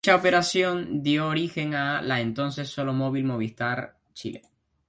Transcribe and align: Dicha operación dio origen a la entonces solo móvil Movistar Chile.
Dicha 0.03 0.15
operación 0.15 1.03
dio 1.03 1.27
origen 1.27 1.75
a 1.75 2.01
la 2.01 2.21
entonces 2.21 2.67
solo 2.67 2.91
móvil 2.91 3.23
Movistar 3.23 3.99
Chile. 4.13 4.41